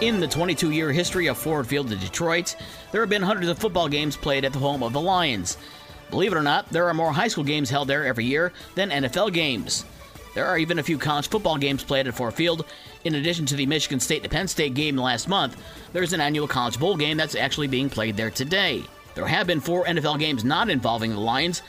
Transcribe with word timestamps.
In 0.00 0.20
the 0.20 0.28
22 0.28 0.70
year 0.70 0.92
history 0.92 1.26
of 1.26 1.36
Ford 1.36 1.66
Field 1.66 1.90
in 1.90 1.98
Detroit, 1.98 2.54
there 2.92 3.00
have 3.00 3.10
been 3.10 3.20
hundreds 3.20 3.48
of 3.48 3.58
football 3.58 3.88
games 3.88 4.16
played 4.16 4.44
at 4.44 4.52
the 4.52 4.58
home 4.60 4.84
of 4.84 4.92
the 4.92 5.00
Lions. 5.00 5.58
Believe 6.10 6.30
it 6.30 6.38
or 6.38 6.42
not, 6.42 6.70
there 6.70 6.86
are 6.86 6.94
more 6.94 7.10
high 7.10 7.26
school 7.26 7.42
games 7.42 7.68
held 7.68 7.88
there 7.88 8.06
every 8.06 8.24
year 8.24 8.52
than 8.76 8.90
NFL 8.90 9.32
games. 9.32 9.84
There 10.36 10.46
are 10.46 10.56
even 10.56 10.78
a 10.78 10.84
few 10.84 10.98
college 10.98 11.28
football 11.28 11.58
games 11.58 11.82
played 11.82 12.06
at 12.06 12.14
Ford 12.14 12.34
Field. 12.34 12.64
In 13.02 13.16
addition 13.16 13.44
to 13.46 13.56
the 13.56 13.66
Michigan 13.66 13.98
State 13.98 14.22
to 14.22 14.28
Penn 14.28 14.46
State 14.46 14.74
game 14.74 14.96
last 14.96 15.28
month, 15.28 15.60
there's 15.92 16.12
an 16.12 16.20
annual 16.20 16.46
college 16.46 16.78
bowl 16.78 16.96
game 16.96 17.16
that's 17.16 17.34
actually 17.34 17.66
being 17.66 17.90
played 17.90 18.16
there 18.16 18.30
today. 18.30 18.84
There 19.16 19.26
have 19.26 19.48
been 19.48 19.60
four 19.60 19.84
NFL 19.84 20.20
games 20.20 20.44
not 20.44 20.70
involving 20.70 21.10
the 21.10 21.18
Lions. 21.18 21.62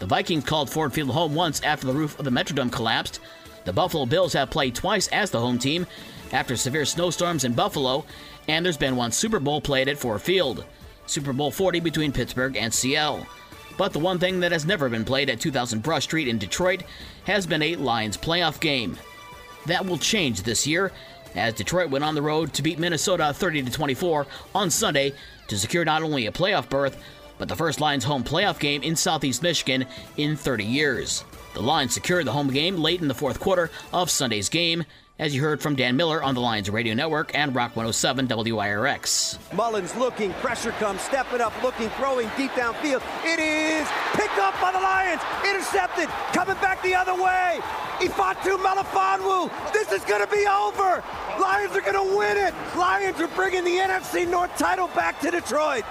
The 0.00 0.06
Vikings 0.06 0.44
called 0.44 0.68
Ford 0.68 0.92
Field 0.92 1.08
home 1.08 1.34
once 1.34 1.62
after 1.62 1.86
the 1.86 1.94
roof 1.94 2.18
of 2.18 2.26
the 2.26 2.30
Metrodome 2.30 2.70
collapsed. 2.70 3.20
The 3.64 3.72
Buffalo 3.72 4.04
Bills 4.04 4.34
have 4.34 4.50
played 4.50 4.74
twice 4.74 5.08
as 5.08 5.30
the 5.30 5.40
home 5.40 5.58
team 5.58 5.86
after 6.32 6.56
severe 6.56 6.84
snowstorms 6.84 7.44
in 7.44 7.54
Buffalo, 7.54 8.04
and 8.48 8.64
there's 8.64 8.76
been 8.76 8.96
one 8.96 9.12
Super 9.12 9.40
Bowl 9.40 9.60
played 9.60 9.88
at 9.88 9.98
Ford 9.98 10.22
Field, 10.22 10.64
Super 11.06 11.32
Bowl 11.32 11.50
40 11.50 11.80
between 11.80 12.12
Pittsburgh 12.12 12.56
and 12.56 12.72
Seattle. 12.72 13.26
But 13.76 13.92
the 13.92 13.98
one 13.98 14.18
thing 14.18 14.40
that 14.40 14.52
has 14.52 14.66
never 14.66 14.88
been 14.88 15.04
played 15.04 15.30
at 15.30 15.40
2000 15.40 15.82
Brush 15.82 16.04
Street 16.04 16.28
in 16.28 16.38
Detroit 16.38 16.82
has 17.24 17.46
been 17.46 17.62
a 17.62 17.76
Lions 17.76 18.16
playoff 18.16 18.60
game. 18.60 18.98
That 19.66 19.86
will 19.86 19.98
change 19.98 20.42
this 20.42 20.66
year 20.66 20.92
as 21.34 21.54
Detroit 21.54 21.90
went 21.90 22.04
on 22.04 22.14
the 22.14 22.22
road 22.22 22.52
to 22.54 22.62
beat 22.62 22.78
Minnesota 22.78 23.32
30 23.32 23.62
24 23.64 24.26
on 24.54 24.70
Sunday 24.70 25.12
to 25.48 25.58
secure 25.58 25.84
not 25.84 26.02
only 26.02 26.26
a 26.26 26.32
playoff 26.32 26.68
berth, 26.68 27.02
but 27.38 27.48
the 27.48 27.56
first 27.56 27.80
Lions 27.80 28.04
home 28.04 28.22
playoff 28.22 28.58
game 28.58 28.82
in 28.82 28.96
Southeast 28.96 29.42
Michigan 29.42 29.86
in 30.16 30.36
30 30.36 30.64
years. 30.64 31.24
The 31.54 31.62
Lions 31.62 31.94
secured 31.94 32.26
the 32.26 32.32
home 32.32 32.50
game 32.50 32.76
late 32.76 33.00
in 33.00 33.08
the 33.08 33.14
fourth 33.14 33.40
quarter 33.40 33.70
of 33.92 34.10
Sunday's 34.10 34.48
game 34.48 34.84
as 35.20 35.34
you 35.34 35.42
heard 35.42 35.60
from 35.60 35.76
Dan 35.76 35.96
Miller 35.96 36.22
on 36.22 36.34
the 36.34 36.40
Lions 36.40 36.70
Radio 36.70 36.94
Network 36.94 37.34
and 37.34 37.54
Rock 37.54 37.76
107 37.76 38.26
WIRX. 38.26 39.38
Mullens 39.52 39.94
looking, 39.94 40.32
pressure 40.34 40.72
comes, 40.72 41.02
stepping 41.02 41.42
up, 41.42 41.52
looking, 41.62 41.90
throwing 41.90 42.28
deep 42.38 42.50
downfield. 42.52 43.02
It 43.22 43.38
is 43.38 43.86
picked 44.14 44.38
up 44.38 44.58
by 44.62 44.72
the 44.72 44.80
Lions, 44.80 45.20
intercepted, 45.46 46.08
coming 46.32 46.56
back 46.56 46.82
the 46.82 46.94
other 46.94 47.14
way. 47.14 47.58
Ifatu 47.98 48.56
Melifonwu, 48.56 49.72
this 49.74 49.92
is 49.92 50.02
going 50.06 50.24
to 50.24 50.32
be 50.32 50.46
over. 50.46 51.04
Lions 51.38 51.76
are 51.76 51.82
going 51.82 52.08
to 52.08 52.16
win 52.16 52.38
it. 52.38 52.54
Lions 52.78 53.20
are 53.20 53.28
bringing 53.28 53.62
the 53.62 53.76
NFC 53.76 54.26
North 54.26 54.56
title 54.56 54.88
back 54.88 55.20
to 55.20 55.30
Detroit. 55.30 55.84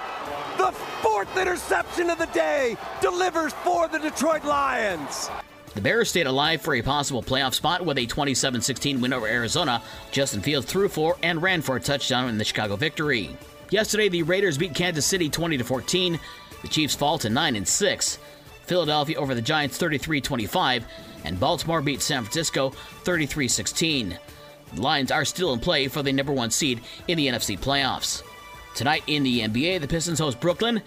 The 0.58 0.72
fourth 1.04 1.38
interception 1.38 2.10
of 2.10 2.18
the 2.18 2.26
day 2.28 2.78
delivers 3.00 3.54
for 3.64 3.88
the 3.88 4.00
Detroit 4.00 4.44
Lions. 4.44 5.30
The 5.76 5.82
Bears 5.82 6.10
stayed 6.10 6.26
alive 6.26 6.62
for 6.62 6.74
a 6.74 6.82
possible 6.82 7.22
playoff 7.22 7.54
spot 7.54 7.86
with 7.86 7.98
a 7.98 8.06
27 8.06 8.62
16 8.62 9.02
win 9.02 9.14
over 9.14 9.28
Arizona. 9.28 9.82
Justin 10.12 10.42
Fields 10.42 10.66
threw 10.66 10.90
for 10.90 11.16
and 11.22 11.42
ran 11.42 11.62
for 11.62 11.76
a 11.76 11.80
touchdown 11.80 12.28
in 12.28 12.38
the 12.38 12.44
Chicago 12.44 12.76
victory. 12.76 13.38
Yesterday, 13.70 14.10
the 14.10 14.24
Raiders 14.24 14.58
beat 14.58 14.74
Kansas 14.74 15.06
City 15.06 15.30
20 15.30 15.60
14. 15.60 16.20
The 16.64 16.68
Chiefs 16.68 16.96
fall 16.96 17.18
to 17.20 17.30
9 17.30 17.66
6. 17.66 18.20
Philadelphia 18.66 19.18
over 19.18 19.34
the 19.34 19.42
Giants 19.42 19.78
33 19.78 20.22
25, 20.22 20.86
and 21.24 21.40
Baltimore 21.40 21.82
beat 21.82 22.02
San 22.02 22.24
Francisco 22.24 22.70
33 23.04 23.48
16. 23.48 24.20
The 24.74 24.82
Lions 24.82 25.12
are 25.12 25.26
still 25.26 25.54
in 25.54 25.60
play 25.60 25.88
for 25.88 26.04
the 26.04 26.14
number 26.14 26.34
one 26.34 26.52
seed 26.52 26.82
in 27.08 27.18
the 27.18 27.28
NFC 27.28 27.60
playoffs. 27.60 28.24
Tonight 28.76 29.04
in 29.08 29.24
the 29.24 29.42
NBA, 29.42 29.82
the 29.82 29.88
Pistons 29.88 30.20
host 30.20 30.40
Brooklyn. 30.40 30.82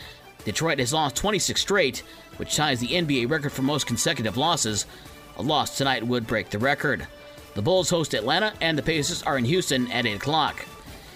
Detroit 0.44 0.78
has 0.78 0.92
lost 0.92 1.16
26 1.16 1.60
straight, 1.60 2.02
which 2.36 2.56
ties 2.56 2.80
the 2.80 2.88
NBA 2.88 3.30
record 3.30 3.52
for 3.52 3.62
most 3.62 3.86
consecutive 3.86 4.36
losses. 4.36 4.86
A 5.36 5.42
loss 5.42 5.76
tonight 5.76 6.06
would 6.06 6.26
break 6.26 6.50
the 6.50 6.58
record. 6.58 7.06
The 7.54 7.62
Bulls 7.62 7.90
host 7.90 8.14
Atlanta, 8.14 8.52
and 8.60 8.76
the 8.76 8.82
Pacers 8.82 9.22
are 9.22 9.38
in 9.38 9.44
Houston 9.44 9.90
at 9.90 10.06
8 10.06 10.14
o'clock. 10.14 10.64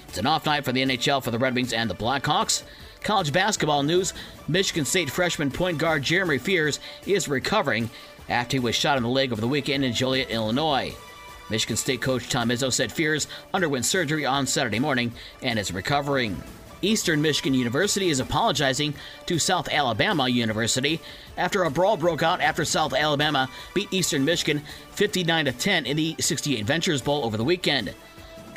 It's 0.08 0.18
an 0.18 0.26
off 0.26 0.46
night 0.46 0.64
for 0.64 0.72
the 0.72 0.82
NHL 0.82 1.22
for 1.22 1.30
the 1.30 1.38
Red 1.38 1.54
Wings 1.54 1.72
and 1.72 1.90
the 1.90 1.94
Blackhawks. 1.94 2.62
College 3.02 3.32
basketball 3.32 3.82
news 3.82 4.14
Michigan 4.48 4.84
State 4.84 5.10
freshman 5.10 5.50
point 5.50 5.78
guard 5.78 6.02
Jeremy 6.02 6.38
Fears 6.38 6.80
is 7.06 7.28
recovering 7.28 7.90
after 8.28 8.56
he 8.56 8.60
was 8.60 8.74
shot 8.74 8.96
in 8.96 9.02
the 9.02 9.08
leg 9.08 9.32
over 9.32 9.40
the 9.40 9.48
weekend 9.48 9.84
in 9.84 9.92
Joliet, 9.92 10.30
Illinois. 10.30 10.94
Michigan 11.48 11.76
State 11.76 12.00
coach 12.00 12.28
Tom 12.28 12.48
Izzo 12.48 12.72
said 12.72 12.90
Fears 12.90 13.28
underwent 13.54 13.84
surgery 13.84 14.26
on 14.26 14.46
Saturday 14.46 14.80
morning 14.80 15.12
and 15.42 15.58
is 15.58 15.72
recovering. 15.72 16.42
Eastern 16.82 17.22
Michigan 17.22 17.54
University 17.54 18.10
is 18.10 18.20
apologizing 18.20 18.94
to 19.26 19.38
South 19.38 19.68
Alabama 19.68 20.28
University 20.28 21.00
after 21.36 21.64
a 21.64 21.70
brawl 21.70 21.96
broke 21.96 22.22
out 22.22 22.40
after 22.40 22.64
South 22.64 22.92
Alabama 22.92 23.48
beat 23.74 23.92
Eastern 23.92 24.24
Michigan 24.24 24.62
59 24.92 25.46
10 25.46 25.86
in 25.86 25.96
the 25.96 26.16
68 26.18 26.64
Ventures 26.64 27.02
Bowl 27.02 27.24
over 27.24 27.36
the 27.36 27.44
weekend. 27.44 27.94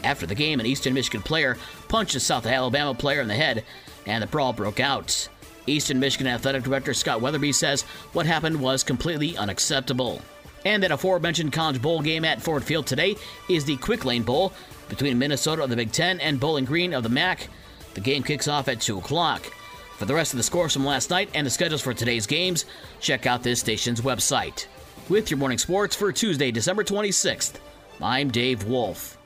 After 0.04 0.26
the 0.26 0.36
game, 0.36 0.60
an 0.60 0.66
Eastern 0.66 0.94
Michigan 0.94 1.22
player 1.22 1.58
punched 1.88 2.16
a 2.16 2.20
South 2.20 2.46
Alabama 2.46 2.94
player 2.94 3.22
in 3.22 3.28
the 3.28 3.36
head, 3.36 3.64
and 4.06 4.24
the 4.24 4.28
brawl 4.28 4.54
broke 4.54 4.80
out. 4.80 5.28
Eastern 5.68 6.00
Michigan 6.00 6.28
Athletic 6.28 6.64
Director 6.64 6.94
Scott 6.94 7.22
Wetherbee 7.22 7.54
says 7.54 7.84
what 8.14 8.26
happened 8.26 8.60
was 8.60 8.84
completely 8.84 9.38
unacceptable. 9.38 10.22
And 10.66 10.84
that 10.84 10.92
aforementioned 10.92 11.54
College 11.54 11.82
Bowl 11.82 12.02
game 12.02 12.26
at 12.26 12.42
Ford 12.42 12.64
Field 12.64 12.86
today 12.86 13.16
is 13.48 13.66
the 13.66 13.78
Quick 13.78 14.04
Lane 14.04 14.24
Bowl 14.24 14.52
between 14.90 15.20
Minnesota 15.20 15.64
of 15.64 15.70
the 15.70 15.76
Big 15.76 15.92
Ten 15.92 16.20
and 16.20 16.40
Bowling 16.40 16.66
Green 16.66 16.94
of 16.94 17.04
the 17.04 17.10
MAC. 17.10 17.48
The 18.00 18.06
game 18.06 18.24
kicks 18.24 18.48
off 18.48 18.70
at 18.70 18.80
2 18.80 19.00
o'clock. 19.00 19.44
For 19.98 20.06
the 20.06 20.14
rest 20.14 20.32
of 20.32 20.38
the 20.38 20.44
scores 20.44 20.72
from 20.72 20.86
last 20.86 21.10
night 21.10 21.30
and 21.34 21.46
the 21.46 21.52
schedules 21.52 21.82
for 21.82 21.94
today's 21.94 22.26
games, 22.26 22.64
check 23.02 23.26
out 23.26 23.44
this 23.44 23.60
station's 23.60 24.00
website. 24.00 24.68
With 25.10 25.30
your 25.30 25.38
morning 25.38 25.58
sports 25.58 25.98
for 25.98 26.14
Tuesday, 26.14 26.50
December 26.50 26.86
26th, 26.86 27.56
I'm 28.02 28.32
Dave 28.32 28.64
Wolf. 28.64 29.19